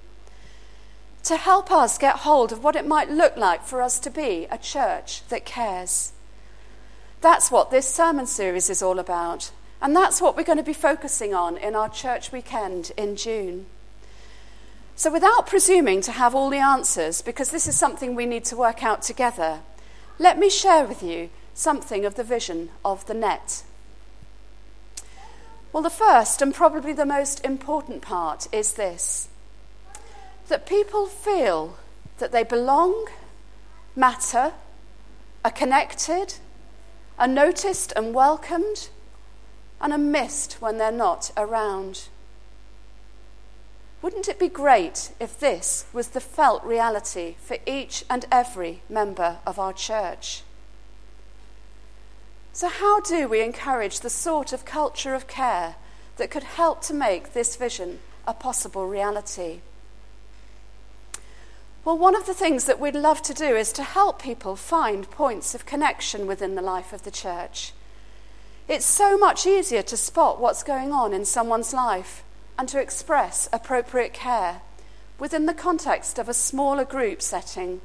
to 1.23 1.39
help 1.39 1.71
us 1.71 1.97
get 1.97 2.17
hold 2.17 2.53
of 2.53 2.63
what 2.63 2.77
it 2.77 2.87
might 2.87 3.09
look 3.09 3.39
like 3.39 3.63
for 3.65 3.81
us 3.81 3.99
to 4.01 4.11
be 4.11 4.47
a 4.51 4.59
church 4.59 5.27
that 5.31 5.47
cares. 5.47 6.13
That's 7.23 7.51
what 7.51 7.71
this 7.71 7.89
sermon 7.89 8.27
series 8.27 8.69
is 8.69 8.83
all 8.83 8.99
about, 8.99 9.51
and 9.81 9.97
that's 9.97 10.21
what 10.21 10.37
we're 10.37 10.43
going 10.43 10.59
to 10.59 10.63
be 10.63 10.75
focusing 10.75 11.33
on 11.33 11.57
in 11.57 11.75
our 11.75 11.89
church 11.89 12.33
weekend 12.33 12.93
in 12.99 13.17
June. 13.17 13.65
So, 14.95 15.11
without 15.11 15.47
presuming 15.47 16.03
to 16.03 16.13
have 16.13 16.35
all 16.35 16.51
the 16.51 16.59
answers, 16.59 17.23
because 17.23 17.51
this 17.51 17.67
is 17.67 17.75
something 17.75 18.15
we 18.15 18.27
need 18.27 18.45
to 18.45 18.59
work 18.59 18.85
out 18.85 19.01
together, 19.01 19.61
let 20.19 20.39
me 20.39 20.51
share 20.51 20.85
with 20.85 21.03
you 21.03 21.31
something 21.61 22.07
of 22.07 22.15
the 22.15 22.25
vision 22.25 22.71
of 22.85 23.07
the 23.07 23.15
net. 23.15 23.63
Well, 25.73 25.83
the 25.83 25.91
first 25.91 26.41
and 26.41 26.55
probably 26.55 26.95
the 26.95 27.05
most 27.05 27.45
important 27.45 28.01
part 28.03 28.49
is 28.53 28.73
this 28.75 29.29
that 30.49 30.67
people 30.67 31.07
feel 31.07 31.77
that 32.19 32.33
they 32.33 32.43
belong, 32.43 33.07
matter, 33.95 34.53
are 35.45 35.51
connected, 35.51 36.35
are 37.17 37.29
noticed 37.29 37.93
and 37.95 38.13
welcomed, 38.13 38.89
and 39.81 39.93
are 39.93 39.99
missed 39.99 40.55
when 40.61 40.79
they're 40.79 40.91
not 40.91 41.31
around. 41.37 42.09
Wouldn't 44.03 44.29
it 44.29 44.41
be 44.41 44.49
great 44.49 45.13
if 45.21 45.39
this 45.39 45.85
was 45.93 46.09
the 46.09 46.21
felt 46.21 46.65
reality 46.65 47.37
for 47.39 47.59
each 47.65 48.05
and 48.11 48.25
every 48.33 48.83
member 48.89 49.39
of 49.47 49.61
our 49.61 49.73
church? 49.73 50.43
So, 52.53 52.69
how 52.69 53.01
do 53.01 53.29
we 53.29 53.43
encourage 53.43 54.01
the 54.01 54.11
sort 54.11 54.53
of 54.53 54.65
culture 54.65 55.15
of 55.15 55.29
care 55.29 55.77
that 56.17 56.31
could 56.31 56.43
help 56.43 56.83
to 56.83 56.95
make 56.95 57.33
this 57.33 57.57
vision 57.57 58.01
a 58.27 58.35
possible 58.35 58.87
reality? 58.87 59.61
Well, 61.85 61.97
one 61.97 62.17
of 62.17 62.27
the 62.27 62.35
things 62.35 62.67
that 62.67 62.81
we'd 62.81 62.95
love 62.95 63.23
to 63.23 63.35
do 63.35 63.57
is 63.57 63.73
to 63.73 63.83
help 63.83 64.21
people 64.21 64.57
find 64.57 65.11
points 65.11 65.55
of 65.55 65.65
connection 65.65 66.27
within 66.27 66.55
the 66.55 66.63
life 66.63 66.93
of 66.93 67.05
the 67.05 67.11
church. 67.11 67.73
It's 68.69 68.85
so 68.85 69.17
much 69.17 69.47
easier 69.47 69.83
to 69.83 69.97
spot 69.97 70.41
what's 70.41 70.63
going 70.63 70.93
on 70.93 71.15
in 71.15 71.25
someone's 71.25 71.73
life 71.73 72.23
and 72.59 72.69
to 72.69 72.81
express 72.81 73.49
appropriate 73.53 74.13
care 74.13 74.61
within 75.19 75.47
the 75.47 75.55
context 75.55 76.19
of 76.19 76.29
a 76.29 76.35
smaller 76.35 76.85
group 76.85 77.23
setting 77.23 77.81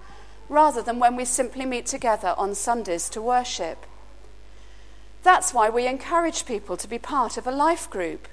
rather 0.50 0.82
than 0.82 1.00
when 1.00 1.16
we 1.16 1.26
simply 1.26 1.66
meet 1.66 1.86
together 1.86 2.36
on 2.38 2.54
Sundays 2.54 3.10
to 3.10 3.22
worship. 3.22 3.86
That's 5.26 5.56
why 5.56 5.72
we 5.72 5.88
encourage 5.88 6.46
people 6.46 6.78
to 6.78 6.88
be 6.88 7.00
part 7.00 7.36
of 7.36 7.48
a 7.48 7.52
life 7.52 7.90
group. 7.90 8.28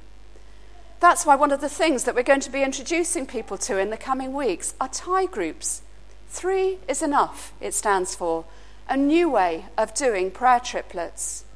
That's 1.01 1.25
why 1.25 1.37
one 1.37 1.51
of 1.51 1.63
the 1.63 1.69
things 1.71 2.05
that 2.05 2.15
we're 2.15 2.23
going 2.23 2.41
to 2.41 2.53
be 2.53 2.63
introducing 2.63 3.27
people 3.27 3.57
to 3.59 3.79
in 3.79 3.89
the 3.89 3.97
coming 3.97 4.35
weeks 4.35 4.75
are 4.79 4.91
tie 4.91 5.25
groups. 5.25 5.81
Three 6.29 6.81
is 6.87 7.01
enough, 7.01 7.55
it 7.63 7.73
stands 7.73 8.15
for, 8.15 8.45
a 8.91 8.97
new 8.99 9.31
way 9.31 9.65
of 9.79 9.95
doing 9.95 10.31
prayer 10.31 10.61
triplets. 10.61 11.47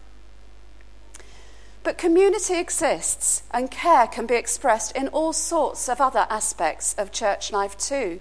But 1.82 1.98
community 1.98 2.58
exists, 2.58 3.42
and 3.50 3.70
care 3.70 4.06
can 4.06 4.26
be 4.26 4.36
expressed 4.36 4.96
in 4.96 5.08
all 5.08 5.34
sorts 5.34 5.86
of 5.86 6.00
other 6.00 6.26
aspects 6.30 6.94
of 6.94 7.12
church 7.12 7.52
life 7.52 7.76
too. 7.76 8.20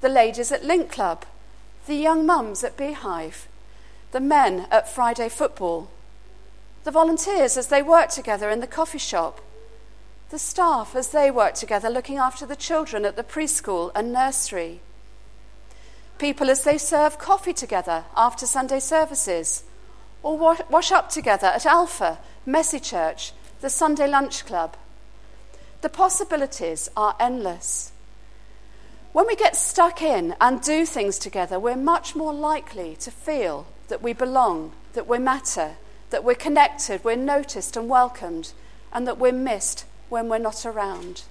The 0.00 0.08
ladies 0.08 0.52
at 0.52 0.64
Link 0.64 0.92
Club, 0.92 1.26
the 1.88 1.96
young 1.96 2.24
mums 2.24 2.62
at 2.62 2.76
Beehive, 2.76 3.48
the 4.12 4.20
men 4.20 4.68
at 4.70 4.88
Friday 4.88 5.28
football, 5.28 5.90
the 6.84 6.90
volunteers 6.90 7.56
as 7.56 7.68
they 7.68 7.82
work 7.82 8.10
together 8.10 8.50
in 8.50 8.60
the 8.60 8.66
coffee 8.66 8.98
shop, 8.98 9.40
the 10.30 10.38
staff 10.38 10.94
as 10.94 11.08
they 11.08 11.30
work 11.30 11.54
together 11.54 11.88
looking 11.88 12.18
after 12.18 12.46
the 12.46 12.56
children 12.56 13.04
at 13.04 13.16
the 13.16 13.24
preschool 13.24 13.90
and 13.94 14.12
nursery, 14.12 14.80
people 16.18 16.50
as 16.50 16.62
they 16.64 16.78
serve 16.78 17.18
coffee 17.18 17.54
together 17.54 18.04
after 18.16 18.46
Sunday 18.46 18.80
services, 18.80 19.64
or 20.22 20.56
wash 20.70 20.92
up 20.92 21.08
together 21.08 21.48
at 21.48 21.66
Alpha 21.66 22.18
Messy 22.46 22.80
Church, 22.80 23.32
the 23.60 23.70
Sunday 23.70 24.08
Lunch 24.08 24.44
Club. 24.44 24.76
The 25.80 25.88
possibilities 25.88 26.90
are 26.96 27.16
endless. 27.18 27.92
When 29.12 29.26
we 29.26 29.36
get 29.36 29.54
stuck 29.54 30.02
in 30.02 30.34
and 30.40 30.60
do 30.60 30.86
things 30.86 31.18
together, 31.18 31.58
we're 31.60 31.76
much 31.76 32.16
more 32.16 32.32
likely 32.32 32.96
to 32.96 33.10
feel 33.10 33.66
that 33.88 34.02
we 34.02 34.12
belong, 34.12 34.72
that 34.94 35.06
we 35.06 35.18
matter, 35.18 35.76
that 36.14 36.22
we're 36.22 36.36
connected, 36.36 37.02
we're 37.02 37.16
noticed 37.16 37.76
and 37.76 37.88
welcomed, 37.88 38.52
and 38.92 39.04
that 39.04 39.18
we're 39.18 39.32
missed 39.32 39.84
when 40.08 40.28
we're 40.28 40.38
not 40.38 40.64
around. 40.64 41.24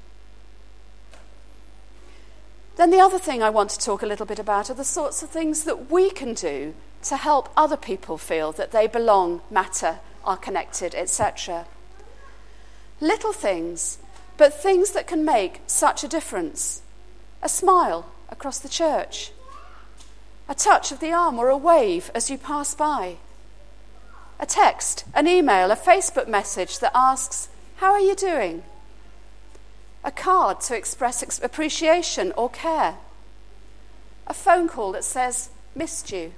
Then, 2.75 2.92
the 2.92 3.00
other 3.00 3.18
thing 3.18 3.42
I 3.42 3.50
want 3.50 3.70
to 3.70 3.80
talk 3.80 4.02
a 4.02 4.06
little 4.06 4.25
bit 4.25 4.40
about 4.40 4.70
are 4.70 4.74
the 4.74 4.84
sorts 4.84 5.24
of 5.24 5.30
things 5.30 5.63
that 5.63 5.90
we 5.90 6.10
can 6.10 6.34
do 6.34 6.74
to 7.04 7.16
help 7.16 7.48
other 7.56 7.78
people 7.78 8.18
feel 8.18 8.52
that 8.52 8.74
they 8.74 8.86
belong, 8.88 9.40
matter, 9.50 10.00
are 10.25 10.36
connected, 10.36 10.94
etc. 10.96 11.66
Little 13.00 13.32
things, 13.32 14.00
but 14.36 14.54
things 14.54 14.92
that 14.92 15.08
can 15.08 15.24
make 15.24 15.62
such 15.66 16.04
a 16.04 16.10
difference. 16.10 16.82
A 17.42 17.48
smile 17.48 18.12
across 18.30 18.60
the 18.60 18.68
church, 18.68 19.32
a 20.50 20.54
touch 20.54 20.92
of 20.92 21.00
the 21.00 21.13
arm 21.13 21.40
or 21.40 21.48
a 21.48 21.56
wave 21.56 22.12
as 22.13 22.30
you 22.30 22.38
pass 22.38 22.75
by, 22.75 23.16
a 24.44 24.46
text, 24.46 25.06
an 25.14 25.26
email, 25.26 25.72
a 25.72 25.76
Facebook 25.76 26.28
message 26.28 26.80
that 26.80 26.92
asks, 26.94 27.48
How 27.78 27.94
are 27.94 28.02
you 28.02 28.14
doing? 28.14 28.64
A 30.04 30.12
card 30.12 30.60
to 30.62 30.76
express 30.76 31.40
appreciation 31.42 32.34
or 32.34 32.50
care, 32.50 32.98
a 34.28 34.34
phone 34.34 34.68
call 34.68 34.92
that 34.92 35.06
says, 35.06 35.50
Missed 35.74 36.12
you, 36.12 36.34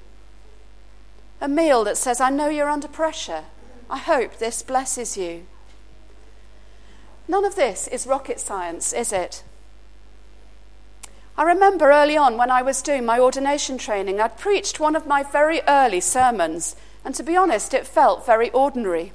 a 1.42 1.48
meal 1.48 1.84
that 1.84 1.98
says, 1.98 2.22
I 2.22 2.30
know 2.30 2.48
you're 2.48 2.70
under 2.70 2.88
pressure. 2.88 3.46
I 3.90 3.98
hope 3.98 4.38
this 4.38 4.62
blesses 4.62 5.18
you. 5.18 5.48
None 7.28 7.44
of 7.44 7.56
this 7.56 7.88
is 7.88 8.06
rocket 8.06 8.40
science, 8.40 8.94
is 8.94 9.12
it? 9.12 9.44
I 11.36 11.44
remember 11.44 11.92
early 11.92 12.18
on 12.18 12.38
when 12.38 12.52
I 12.52 12.62
was 12.62 12.84
doing 12.84 13.04
my 13.04 13.20
ordination 13.20 13.80
training, 13.80 14.22
I'd 14.22 14.38
preached 14.38 14.80
one 14.80 14.96
of 14.96 15.08
my 15.08 15.24
very 15.24 15.62
early 15.68 16.02
sermons, 16.02 16.76
and 17.06 17.14
to 17.16 17.24
be 17.24 17.38
honest, 17.38 17.74
it 17.74 17.86
felt 17.86 18.26
very 18.26 18.50
ordinary. 18.50 19.14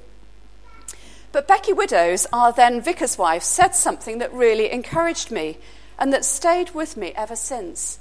But 1.33 1.47
Becky 1.47 1.73
Widows, 1.73 2.25
our 2.31 2.51
then 2.53 2.81
vicar's 2.81 3.17
wife, 3.17 3.43
said 3.43 3.75
something 3.75 4.17
that 4.19 4.33
really 4.33 4.71
encouraged 4.71 5.29
me 5.29 5.57
and 5.99 6.11
that 6.11 6.25
stayed 6.25 6.71
with 6.71 6.97
me 6.97 7.11
ever 7.15 7.35
since. 7.35 7.99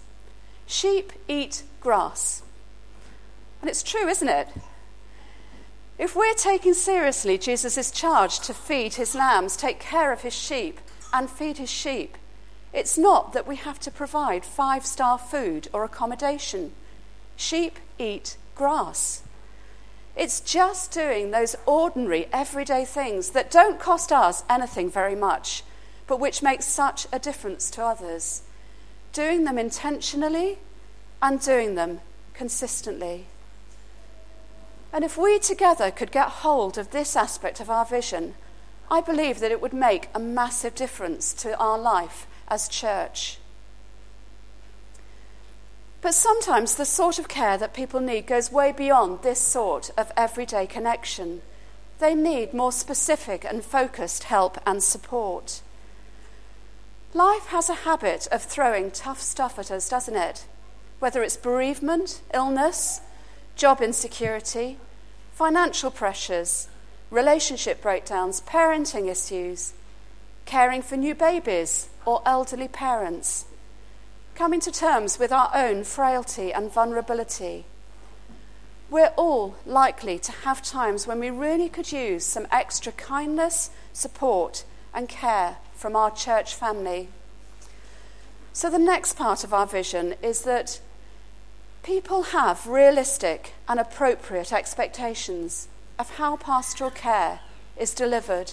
Sheep 0.66 1.12
eat 1.28 1.64
grass. 1.80 2.42
And 3.60 3.68
it's 3.68 3.82
true, 3.82 4.08
isn't 4.08 4.28
it? 4.28 4.48
If 5.98 6.16
we're 6.16 6.34
taking 6.34 6.72
seriously 6.72 7.36
Jesus' 7.36 7.90
charge 7.90 8.40
to 8.40 8.54
feed 8.54 8.94
his 8.94 9.14
lambs, 9.14 9.56
take 9.56 9.80
care 9.80 10.12
of 10.12 10.22
his 10.22 10.32
sheep, 10.32 10.80
and 11.12 11.28
feed 11.28 11.58
his 11.58 11.70
sheep, 11.70 12.16
it's 12.72 12.96
not 12.96 13.32
that 13.32 13.46
we 13.46 13.56
have 13.56 13.80
to 13.80 13.90
provide 13.90 14.44
five 14.44 14.86
star 14.86 15.18
food 15.18 15.68
or 15.72 15.84
accommodation. 15.84 16.72
Sheep 17.36 17.78
eat 17.98 18.36
grass. 18.54 19.22
It's 20.20 20.40
just 20.40 20.92
doing 20.92 21.30
those 21.30 21.56
ordinary, 21.64 22.28
everyday 22.30 22.84
things 22.84 23.30
that 23.30 23.50
don't 23.50 23.80
cost 23.80 24.12
us 24.12 24.44
anything 24.50 24.90
very 24.90 25.16
much, 25.16 25.64
but 26.06 26.20
which 26.20 26.42
make 26.42 26.60
such 26.60 27.06
a 27.10 27.18
difference 27.18 27.70
to 27.70 27.82
others. 27.82 28.42
Doing 29.14 29.44
them 29.44 29.56
intentionally 29.56 30.58
and 31.22 31.40
doing 31.40 31.74
them 31.74 32.00
consistently. 32.34 33.28
And 34.92 35.04
if 35.04 35.16
we 35.16 35.38
together 35.38 35.90
could 35.90 36.12
get 36.12 36.28
hold 36.44 36.76
of 36.76 36.90
this 36.90 37.16
aspect 37.16 37.58
of 37.58 37.70
our 37.70 37.86
vision, 37.86 38.34
I 38.90 39.00
believe 39.00 39.40
that 39.40 39.50
it 39.50 39.62
would 39.62 39.72
make 39.72 40.10
a 40.14 40.20
massive 40.20 40.74
difference 40.74 41.32
to 41.32 41.56
our 41.56 41.78
life 41.78 42.26
as 42.46 42.68
church. 42.68 43.38
But 46.02 46.14
sometimes 46.14 46.74
the 46.74 46.86
sort 46.86 47.18
of 47.18 47.28
care 47.28 47.58
that 47.58 47.74
people 47.74 48.00
need 48.00 48.26
goes 48.26 48.50
way 48.50 48.72
beyond 48.72 49.22
this 49.22 49.38
sort 49.38 49.90
of 49.98 50.12
everyday 50.16 50.66
connection. 50.66 51.42
They 51.98 52.14
need 52.14 52.54
more 52.54 52.72
specific 52.72 53.44
and 53.44 53.62
focused 53.62 54.24
help 54.24 54.58
and 54.66 54.82
support. 54.82 55.60
Life 57.12 57.46
has 57.46 57.68
a 57.68 57.84
habit 57.84 58.28
of 58.32 58.42
throwing 58.42 58.90
tough 58.90 59.20
stuff 59.20 59.58
at 59.58 59.70
us, 59.70 59.88
doesn't 59.88 60.16
it? 60.16 60.46
Whether 61.00 61.22
it's 61.22 61.36
bereavement, 61.36 62.22
illness, 62.32 63.00
job 63.56 63.82
insecurity, 63.82 64.78
financial 65.34 65.90
pressures, 65.90 66.68
relationship 67.10 67.82
breakdowns, 67.82 68.40
parenting 68.42 69.10
issues, 69.10 69.74
caring 70.46 70.80
for 70.80 70.96
new 70.96 71.14
babies 71.14 71.88
or 72.06 72.22
elderly 72.24 72.68
parents, 72.68 73.44
coming 74.40 74.58
to 74.58 74.72
terms 74.72 75.18
with 75.18 75.30
our 75.30 75.50
own 75.54 75.84
frailty 75.84 76.50
and 76.50 76.72
vulnerability. 76.72 77.66
We're 78.88 79.12
all 79.18 79.56
likely 79.66 80.18
to 80.18 80.32
have 80.32 80.62
times 80.62 81.06
when 81.06 81.20
we 81.20 81.28
really 81.28 81.68
could 81.68 81.92
use 81.92 82.24
some 82.24 82.46
extra 82.50 82.90
kindness, 82.90 83.68
support, 83.92 84.64
and 84.94 85.10
care 85.10 85.58
from 85.74 85.94
our 85.94 86.10
church 86.10 86.54
family. 86.54 87.10
So, 88.54 88.70
the 88.70 88.78
next 88.78 89.12
part 89.12 89.44
of 89.44 89.52
our 89.52 89.66
vision 89.66 90.14
is 90.22 90.40
that 90.44 90.80
People 91.82 92.22
have 92.24 92.66
realistic 92.66 93.52
and 93.68 93.78
appropriate 93.78 94.54
expectations 94.54 95.68
of 95.98 96.16
how 96.16 96.36
pastoral 96.36 96.90
care 96.90 97.40
is 97.76 97.92
delivered. 97.92 98.52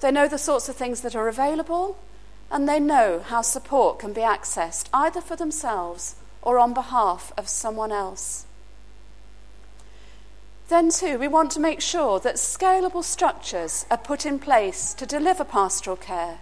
They 0.00 0.10
know 0.10 0.28
the 0.28 0.38
sorts 0.38 0.68
of 0.68 0.76
things 0.76 1.02
that 1.02 1.14
are 1.14 1.28
available, 1.28 1.98
and 2.50 2.68
they 2.68 2.80
know 2.80 3.20
how 3.24 3.42
support 3.42 3.98
can 3.98 4.12
be 4.12 4.20
accessed 4.20 4.86
either 4.92 5.20
for 5.20 5.36
themselves 5.36 6.16
or 6.42 6.58
on 6.58 6.74
behalf 6.74 7.32
of 7.36 7.48
someone 7.48 7.92
else. 7.92 8.46
Then, 10.68 10.90
too, 10.90 11.18
we 11.18 11.28
want 11.28 11.50
to 11.52 11.60
make 11.60 11.80
sure 11.80 12.18
that 12.20 12.36
scalable 12.36 13.04
structures 13.04 13.86
are 13.90 13.98
put 13.98 14.24
in 14.24 14.38
place 14.38 14.94
to 14.94 15.06
deliver 15.06 15.44
pastoral 15.44 15.96
care 15.96 16.38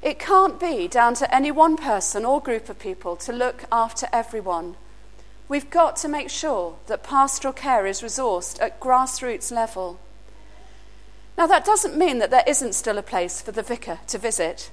it 0.00 0.18
can't 0.18 0.60
be 0.60 0.86
down 0.86 1.14
to 1.14 1.34
any 1.34 1.50
one 1.50 1.76
person 1.76 2.24
or 2.24 2.40
group 2.40 2.68
of 2.68 2.78
people 2.78 3.16
to 3.16 3.32
look 3.32 3.64
after 3.72 4.06
everyone. 4.12 4.76
We've 5.48 5.70
got 5.70 5.96
to 5.96 6.08
make 6.08 6.30
sure 6.30 6.76
that 6.86 7.02
pastoral 7.02 7.52
care 7.52 7.86
is 7.86 8.02
resourced 8.02 8.60
at 8.62 8.80
grassroots 8.80 9.50
level. 9.50 9.98
Now, 11.36 11.46
that 11.46 11.64
doesn't 11.64 11.96
mean 11.96 12.18
that 12.18 12.30
there 12.30 12.44
isn't 12.46 12.74
still 12.74 12.98
a 12.98 13.02
place 13.02 13.40
for 13.40 13.52
the 13.52 13.62
vicar 13.62 13.98
to 14.08 14.18
visit, 14.18 14.70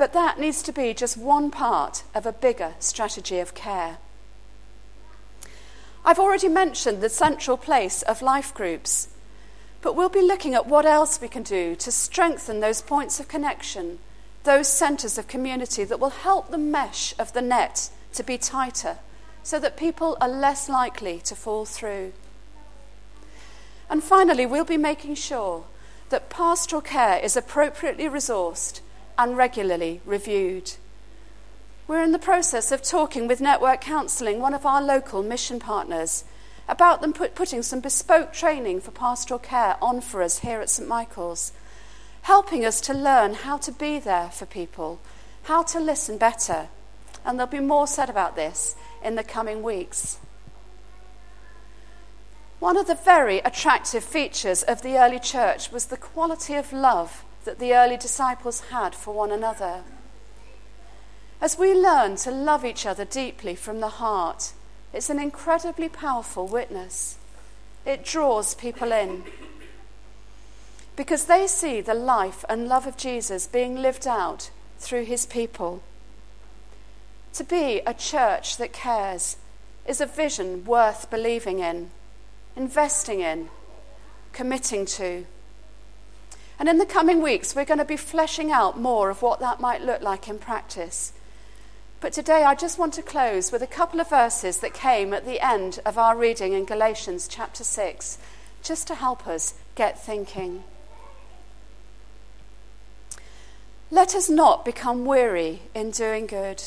but 0.00 0.14
that 0.14 0.40
needs 0.40 0.62
to 0.62 0.72
be 0.72 0.94
just 0.94 1.18
one 1.18 1.50
part 1.50 2.04
of 2.14 2.24
a 2.24 2.32
bigger 2.32 2.72
strategy 2.78 3.38
of 3.38 3.52
care. 3.52 3.98
I've 6.06 6.18
already 6.18 6.48
mentioned 6.48 7.02
the 7.02 7.10
central 7.10 7.58
place 7.58 8.00
of 8.00 8.22
life 8.22 8.54
groups, 8.54 9.08
but 9.82 9.94
we'll 9.94 10.08
be 10.08 10.22
looking 10.22 10.54
at 10.54 10.66
what 10.66 10.86
else 10.86 11.20
we 11.20 11.28
can 11.28 11.42
do 11.42 11.76
to 11.76 11.92
strengthen 11.92 12.60
those 12.60 12.80
points 12.80 13.20
of 13.20 13.28
connection, 13.28 13.98
those 14.44 14.68
centres 14.68 15.18
of 15.18 15.28
community 15.28 15.84
that 15.84 16.00
will 16.00 16.08
help 16.24 16.50
the 16.50 16.56
mesh 16.56 17.14
of 17.18 17.34
the 17.34 17.42
net 17.42 17.90
to 18.14 18.22
be 18.22 18.38
tighter 18.38 18.96
so 19.42 19.60
that 19.60 19.76
people 19.76 20.16
are 20.18 20.30
less 20.30 20.70
likely 20.70 21.18
to 21.18 21.36
fall 21.36 21.66
through. 21.66 22.14
And 23.90 24.02
finally, 24.02 24.46
we'll 24.46 24.64
be 24.64 24.78
making 24.78 25.16
sure 25.16 25.64
that 26.08 26.30
pastoral 26.30 26.80
care 26.80 27.18
is 27.18 27.36
appropriately 27.36 28.08
resourced 28.08 28.80
and 29.20 29.36
regularly 29.36 30.00
reviewed. 30.06 30.72
We're 31.86 32.02
in 32.02 32.12
the 32.12 32.18
process 32.18 32.72
of 32.72 32.82
talking 32.82 33.28
with 33.28 33.38
Network 33.38 33.82
Counselling, 33.82 34.40
one 34.40 34.54
of 34.54 34.64
our 34.64 34.82
local 34.82 35.22
mission 35.22 35.60
partners, 35.60 36.24
about 36.66 37.02
them 37.02 37.12
put, 37.12 37.34
putting 37.34 37.62
some 37.62 37.80
bespoke 37.80 38.32
training 38.32 38.80
for 38.80 38.92
pastoral 38.92 39.38
care 39.38 39.76
on 39.82 40.00
for 40.00 40.22
us 40.22 40.38
here 40.38 40.62
at 40.62 40.70
St 40.70 40.88
Michael's, 40.88 41.52
helping 42.22 42.64
us 42.64 42.80
to 42.80 42.94
learn 42.94 43.34
how 43.34 43.58
to 43.58 43.70
be 43.70 43.98
there 43.98 44.30
for 44.30 44.46
people, 44.46 45.00
how 45.42 45.64
to 45.64 45.78
listen 45.78 46.16
better. 46.16 46.68
And 47.22 47.38
there'll 47.38 47.52
be 47.52 47.60
more 47.60 47.86
said 47.86 48.08
about 48.08 48.36
this 48.36 48.74
in 49.04 49.16
the 49.16 49.22
coming 49.22 49.62
weeks. 49.62 50.18
One 52.58 52.78
of 52.78 52.86
the 52.86 52.94
very 52.94 53.40
attractive 53.40 54.02
features 54.02 54.62
of 54.62 54.80
the 54.80 54.96
early 54.96 55.18
church 55.18 55.70
was 55.70 55.86
the 55.86 55.98
quality 55.98 56.54
of 56.54 56.72
love 56.72 57.22
that 57.44 57.58
the 57.58 57.74
early 57.74 57.96
disciples 57.96 58.60
had 58.70 58.94
for 58.94 59.14
one 59.14 59.30
another. 59.30 59.82
As 61.40 61.58
we 61.58 61.74
learn 61.74 62.16
to 62.16 62.30
love 62.30 62.64
each 62.64 62.84
other 62.84 63.04
deeply 63.04 63.54
from 63.54 63.80
the 63.80 63.88
heart, 63.88 64.52
it's 64.92 65.10
an 65.10 65.18
incredibly 65.18 65.88
powerful 65.88 66.46
witness. 66.46 67.16
It 67.86 68.04
draws 68.04 68.54
people 68.54 68.92
in 68.92 69.24
because 70.96 71.24
they 71.24 71.46
see 71.46 71.80
the 71.80 71.94
life 71.94 72.44
and 72.48 72.68
love 72.68 72.86
of 72.86 72.96
Jesus 72.96 73.46
being 73.46 73.76
lived 73.76 74.06
out 74.06 74.50
through 74.78 75.04
his 75.04 75.24
people. 75.24 75.82
To 77.34 77.44
be 77.44 77.80
a 77.86 77.94
church 77.94 78.58
that 78.58 78.74
cares 78.74 79.36
is 79.86 80.00
a 80.00 80.06
vision 80.06 80.64
worth 80.66 81.08
believing 81.08 81.60
in 81.60 81.90
investing 82.56 83.20
in, 83.20 83.48
committing 84.32 84.84
to. 84.84 85.26
And 86.60 86.68
in 86.68 86.76
the 86.76 86.84
coming 86.84 87.22
weeks, 87.22 87.56
we're 87.56 87.64
going 87.64 87.78
to 87.78 87.86
be 87.86 87.96
fleshing 87.96 88.52
out 88.52 88.78
more 88.78 89.08
of 89.08 89.22
what 89.22 89.40
that 89.40 89.60
might 89.60 89.80
look 89.80 90.02
like 90.02 90.28
in 90.28 90.38
practice. 90.38 91.14
But 92.00 92.12
today, 92.12 92.44
I 92.44 92.54
just 92.54 92.78
want 92.78 92.92
to 92.94 93.02
close 93.02 93.50
with 93.50 93.62
a 93.62 93.66
couple 93.66 93.98
of 93.98 94.10
verses 94.10 94.58
that 94.58 94.74
came 94.74 95.14
at 95.14 95.24
the 95.24 95.40
end 95.40 95.80
of 95.86 95.96
our 95.96 96.14
reading 96.14 96.52
in 96.52 96.66
Galatians 96.66 97.26
chapter 97.28 97.64
6, 97.64 98.18
just 98.62 98.86
to 98.88 98.94
help 98.94 99.26
us 99.26 99.54
get 99.74 100.04
thinking. 100.04 100.62
Let 103.90 104.14
us 104.14 104.28
not 104.28 104.66
become 104.66 105.06
weary 105.06 105.62
in 105.74 105.92
doing 105.92 106.26
good, 106.26 106.62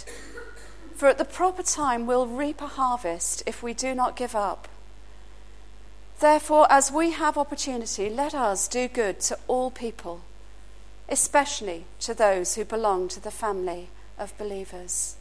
for 0.95 1.07
at 1.07 1.19
the 1.19 1.23
proper 1.23 1.61
time 1.61 2.07
we'll 2.07 2.25
reap 2.25 2.61
a 2.61 2.67
harvest 2.67 3.43
if 3.45 3.61
we 3.61 3.75
do 3.75 3.93
not 3.93 4.15
give 4.15 4.35
up. 4.35 4.67
Therefore, 6.23 6.67
as 6.71 6.89
we 6.89 7.11
have 7.11 7.37
opportunity, 7.37 8.09
let 8.09 8.33
us 8.33 8.69
do 8.69 8.87
good 8.87 9.19
to 9.27 9.37
all 9.49 9.69
people, 9.69 10.21
especially 11.09 11.83
to 11.99 12.13
those 12.13 12.55
who 12.55 12.63
belong 12.63 13.09
to 13.09 13.19
the 13.19 13.29
family 13.29 13.89
of 14.17 14.37
believers. 14.37 15.17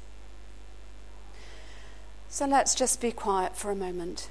So 2.29 2.47
let's 2.47 2.77
just 2.77 3.01
be 3.01 3.11
quiet 3.11 3.57
for 3.57 3.73
a 3.73 3.75
moment. 3.75 4.31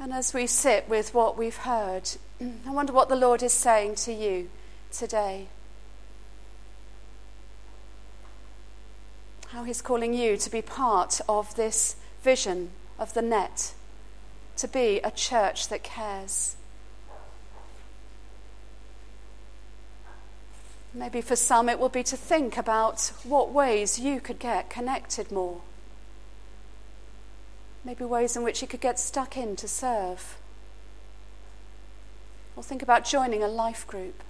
And 0.00 0.12
as 0.12 0.34
we 0.34 0.48
sit 0.48 0.88
with 0.88 1.14
what 1.14 1.38
we've 1.38 1.58
heard, 1.58 2.10
I 2.40 2.72
wonder 2.72 2.92
what 2.92 3.08
the 3.08 3.14
Lord 3.14 3.44
is 3.44 3.52
saying 3.52 3.94
to 4.06 4.12
you 4.12 4.50
today. 4.90 5.46
How 9.52 9.64
He's 9.64 9.82
calling 9.82 10.14
you 10.14 10.38
to 10.38 10.50
be 10.50 10.62
part 10.62 11.20
of 11.28 11.54
this 11.56 11.96
vision 12.22 12.70
of 12.98 13.12
the 13.12 13.20
net, 13.20 13.74
to 14.56 14.66
be 14.66 14.98
a 15.04 15.10
church 15.10 15.68
that 15.68 15.82
cares. 15.82 16.56
Maybe 20.94 21.20
for 21.20 21.36
some 21.36 21.68
it 21.68 21.78
will 21.78 21.90
be 21.90 22.02
to 22.02 22.16
think 22.16 22.56
about 22.56 23.12
what 23.24 23.52
ways 23.52 23.98
you 23.98 24.20
could 24.20 24.38
get 24.38 24.70
connected 24.70 25.30
more. 25.30 25.60
Maybe 27.84 28.04
ways 28.04 28.36
in 28.36 28.42
which 28.42 28.62
you 28.62 28.68
could 28.68 28.80
get 28.80 28.98
stuck 28.98 29.36
in 29.36 29.56
to 29.56 29.68
serve. 29.68 30.38
Or 32.56 32.62
think 32.62 32.82
about 32.82 33.04
joining 33.04 33.42
a 33.42 33.48
life 33.48 33.86
group. 33.86 34.22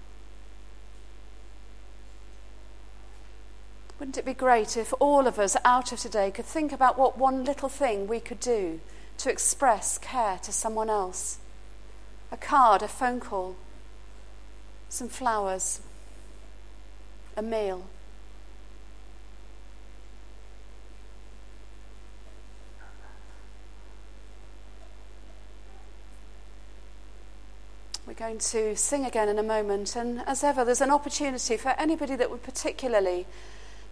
Wouldn't 4.02 4.18
it 4.18 4.24
be 4.24 4.34
great 4.34 4.76
if 4.76 4.92
all 4.98 5.28
of 5.28 5.38
us 5.38 5.56
out 5.64 5.92
of 5.92 6.00
today 6.00 6.32
could 6.32 6.44
think 6.44 6.72
about 6.72 6.98
what 6.98 7.16
one 7.16 7.44
little 7.44 7.68
thing 7.68 8.08
we 8.08 8.18
could 8.18 8.40
do 8.40 8.80
to 9.18 9.30
express 9.30 9.96
care 9.96 10.40
to 10.42 10.50
someone 10.50 10.90
else? 10.90 11.38
A 12.32 12.36
card, 12.36 12.82
a 12.82 12.88
phone 12.88 13.20
call, 13.20 13.54
some 14.88 15.08
flowers, 15.08 15.82
a 17.36 17.42
meal. 17.42 17.84
We're 28.04 28.14
going 28.14 28.38
to 28.38 28.74
sing 28.74 29.04
again 29.04 29.28
in 29.28 29.38
a 29.38 29.44
moment, 29.44 29.94
and 29.94 30.22
as 30.26 30.42
ever, 30.42 30.64
there's 30.64 30.80
an 30.80 30.90
opportunity 30.90 31.56
for 31.56 31.68
anybody 31.78 32.16
that 32.16 32.32
would 32.32 32.42
particularly 32.42 33.26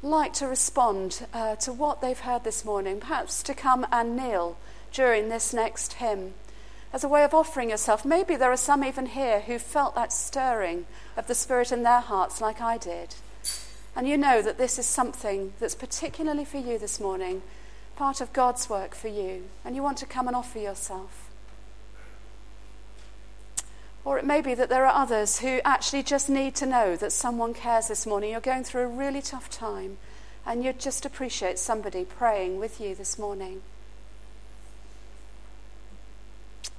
like 0.02 0.32
to 0.34 0.46
respond 0.46 1.26
uh, 1.34 1.56
to 1.56 1.72
what 1.72 2.00
they've 2.00 2.18
heard 2.18 2.44
this 2.44 2.64
morning, 2.64 3.00
perhaps 3.00 3.42
to 3.42 3.54
come 3.54 3.86
and 3.92 4.16
kneel 4.16 4.56
during 4.92 5.28
this 5.28 5.52
next 5.52 5.94
hymn 5.94 6.34
as 6.92 7.04
a 7.04 7.08
way 7.08 7.22
of 7.22 7.34
offering 7.34 7.70
yourself. 7.70 8.04
Maybe 8.04 8.36
there 8.36 8.50
are 8.50 8.56
some 8.56 8.82
even 8.82 9.06
here 9.06 9.40
who 9.40 9.58
felt 9.58 9.94
that 9.94 10.12
stirring 10.12 10.86
of 11.16 11.26
the 11.26 11.34
Spirit 11.34 11.70
in 11.70 11.82
their 11.82 12.00
hearts, 12.00 12.40
like 12.40 12.60
I 12.60 12.78
did. 12.78 13.14
And 13.94 14.08
you 14.08 14.16
know 14.16 14.42
that 14.42 14.58
this 14.58 14.78
is 14.78 14.86
something 14.86 15.52
that's 15.60 15.74
particularly 15.74 16.44
for 16.44 16.58
you 16.58 16.78
this 16.78 17.00
morning, 17.00 17.42
part 17.96 18.20
of 18.20 18.32
God's 18.32 18.70
work 18.70 18.94
for 18.94 19.08
you, 19.08 19.44
and 19.64 19.76
you 19.76 19.82
want 19.82 19.98
to 19.98 20.06
come 20.06 20.26
and 20.26 20.36
offer 20.36 20.58
yourself. 20.58 21.29
Or 24.04 24.18
it 24.18 24.24
may 24.24 24.40
be 24.40 24.54
that 24.54 24.68
there 24.68 24.86
are 24.86 25.02
others 25.02 25.40
who 25.40 25.60
actually 25.64 26.02
just 26.02 26.30
need 26.30 26.54
to 26.56 26.66
know 26.66 26.96
that 26.96 27.12
someone 27.12 27.52
cares 27.52 27.88
this 27.88 28.06
morning. 28.06 28.30
You're 28.30 28.40
going 28.40 28.64
through 28.64 28.82
a 28.82 28.88
really 28.88 29.20
tough 29.20 29.50
time, 29.50 29.98
and 30.46 30.64
you'd 30.64 30.80
just 30.80 31.04
appreciate 31.04 31.58
somebody 31.58 32.04
praying 32.04 32.58
with 32.58 32.80
you 32.80 32.94
this 32.94 33.18
morning. 33.18 33.60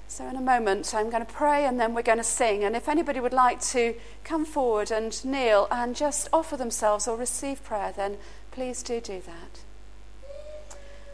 So, 0.07 0.27
in 0.27 0.36
a 0.36 0.41
moment, 0.41 0.93
I'm 0.93 1.10
going 1.10 1.25
to 1.25 1.31
pray 1.31 1.63
and 1.65 1.79
then 1.79 1.93
we're 1.93 2.01
going 2.01 2.17
to 2.17 2.23
sing. 2.23 2.65
And 2.65 2.75
if 2.75 2.89
anybody 2.89 3.21
would 3.21 3.31
like 3.31 3.62
to 3.67 3.95
come 4.25 4.43
forward 4.43 4.91
and 4.91 5.23
kneel 5.23 5.69
and 5.71 5.95
just 5.95 6.27
offer 6.34 6.57
themselves 6.57 7.07
or 7.07 7.15
receive 7.15 7.63
prayer, 7.63 7.93
then 7.95 8.17
please 8.51 8.84
do 8.84 8.99
do 8.99 9.21
that. 9.21 9.62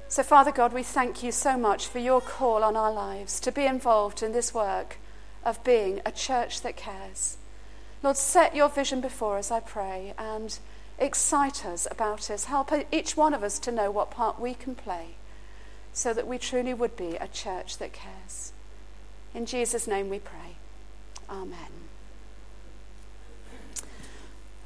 So, 0.08 0.24
Father 0.24 0.52
God, 0.52 0.74
we 0.74 0.82
thank 0.82 1.22
you 1.22 1.32
so 1.32 1.58
much 1.58 1.86
for 1.86 2.00
your 2.00 2.22
call 2.22 2.63
on 2.63 2.76
our 2.76 2.91
lives 2.91 3.39
to 3.41 3.52
be 3.52 3.65
involved 3.67 4.24
in 4.24 4.32
this 4.32 4.52
work 4.52 4.98
of 5.43 5.63
being 5.63 6.02
a 6.06 6.12
church 6.12 6.62
that 6.62 6.76
cares. 6.76 7.38
Lord, 8.04 8.17
set 8.17 8.56
your 8.56 8.69
vision 8.69 9.02
before 9.02 9.38
us, 9.38 9.52
I 9.52 9.60
pray, 9.60 10.13
and 10.17 10.58
excite 11.00 11.65
us 11.65 11.88
about 11.89 12.30
us. 12.30 12.45
Help 12.45 12.71
each 12.91 13.17
one 13.17 13.34
of 13.34 13.43
us 13.43 13.60
to 13.60 13.71
know 13.71 13.89
what 13.91 14.12
part 14.12 14.39
we 14.39 14.54
can 14.54 14.76
play 14.76 15.15
so 15.93 16.13
that 16.13 16.28
we 16.28 16.38
truly 16.38 16.73
would 16.73 16.95
be 16.95 17.15
a 17.15 17.28
church 17.28 17.78
that 17.80 17.93
cares. 17.93 18.52
In 19.34 19.45
Jesus' 19.45 19.88
name 19.88 20.10
we 20.10 20.19
pray. 20.19 20.58
Amen. 21.30 21.77